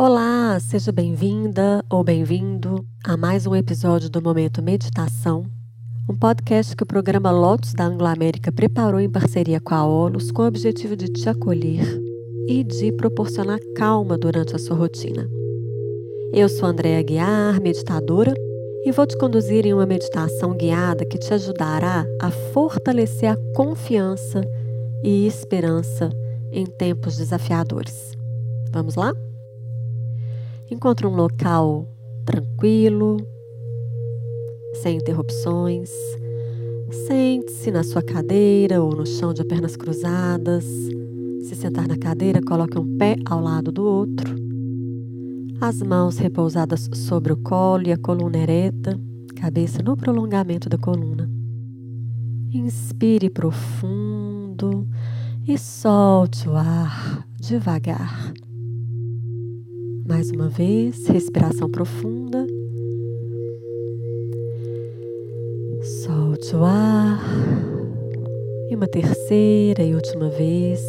[0.00, 5.44] Olá, seja bem-vinda ou bem-vindo a mais um episódio do Momento Meditação,
[6.08, 10.42] um podcast que o programa Lotus da Anglo-América preparou em parceria com a ONUS com
[10.42, 12.00] o objetivo de te acolher
[12.46, 15.28] e de proporcionar calma durante a sua rotina.
[16.32, 18.32] Eu sou Andréa Guiar, meditadora,
[18.84, 24.42] e vou te conduzir em uma meditação guiada que te ajudará a fortalecer a confiança
[25.02, 26.08] e esperança
[26.52, 28.16] em tempos desafiadores.
[28.72, 29.12] Vamos lá?
[30.70, 31.88] Encontre um local
[32.26, 33.16] tranquilo,
[34.82, 35.90] sem interrupções.
[37.06, 40.64] Sente-se na sua cadeira ou no chão de pernas cruzadas.
[41.42, 44.34] Se sentar na cadeira, coloque um pé ao lado do outro.
[45.58, 49.00] As mãos repousadas sobre o colo e a coluna ereta,
[49.36, 51.28] cabeça no prolongamento da coluna.
[52.52, 54.86] Inspire profundo
[55.46, 58.34] e solte o ar devagar.
[60.08, 62.46] Mais uma vez, respiração profunda.
[66.02, 67.20] Solte o ar.
[68.70, 70.80] E uma terceira e última vez.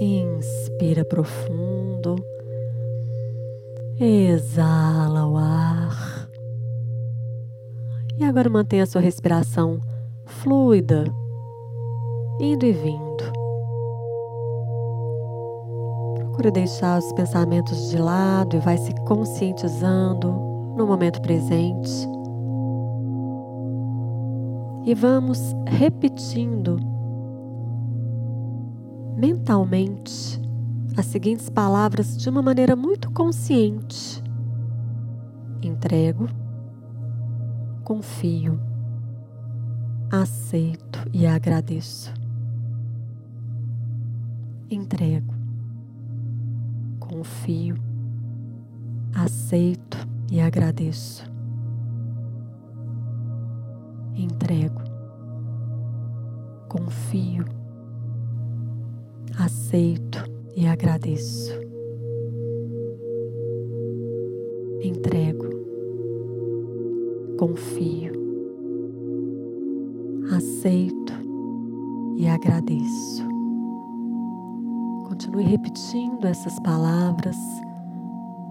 [0.00, 2.16] Inspira profundo.
[4.00, 6.28] Exala o ar.
[8.18, 9.78] E agora mantenha a sua respiração
[10.26, 11.04] fluida,
[12.40, 13.37] indo e vindo.
[16.38, 20.30] Procure deixar os pensamentos de lado e vai se conscientizando
[20.76, 21.90] no momento presente.
[24.86, 26.78] E vamos repetindo
[29.16, 30.40] mentalmente
[30.96, 34.22] as seguintes palavras de uma maneira muito consciente:
[35.60, 36.28] entrego,
[37.82, 38.60] confio,
[40.08, 42.14] aceito e agradeço.
[44.70, 45.37] Entrego
[47.08, 47.74] confio,
[49.14, 49.96] aceito
[50.30, 51.24] e agradeço.
[54.14, 54.82] Entrego,
[56.68, 57.44] confio,
[59.38, 60.18] aceito
[60.54, 61.52] e agradeço.
[64.82, 65.46] Entrego,
[67.38, 68.12] confio,
[70.30, 71.12] aceito
[72.18, 73.27] e agradeço.
[75.18, 77.36] Continue repetindo essas palavras,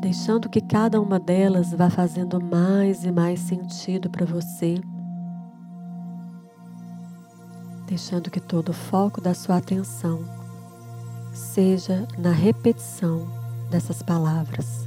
[0.00, 4.74] deixando que cada uma delas vá fazendo mais e mais sentido para você.
[7.86, 10.24] Deixando que todo o foco da sua atenção
[11.32, 13.28] seja na repetição
[13.70, 14.86] dessas palavras.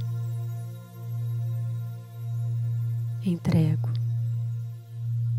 [3.24, 3.88] Entrego,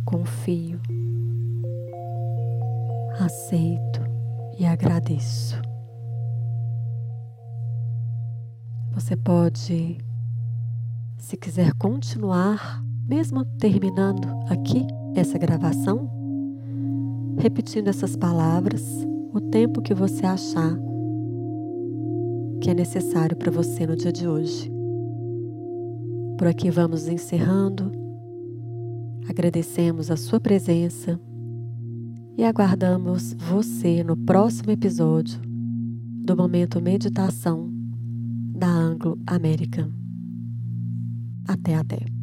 [0.04, 0.82] confio,
[3.20, 4.02] aceito
[4.58, 5.71] e agradeço.
[8.94, 9.98] Você pode,
[11.18, 14.86] se quiser continuar, mesmo terminando aqui
[15.16, 16.10] essa gravação,
[17.38, 18.84] repetindo essas palavras
[19.34, 20.78] o tempo que você achar
[22.60, 24.70] que é necessário para você no dia de hoje.
[26.38, 27.92] Por aqui vamos encerrando.
[29.30, 31.18] Agradecemos a sua presença
[32.38, 35.40] e aguardamos você no próximo episódio
[36.26, 37.81] do Momento Meditação
[38.62, 39.92] da Anglo American.
[41.48, 42.21] Até até.